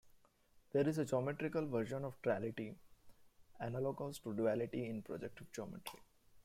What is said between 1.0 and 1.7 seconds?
geometrical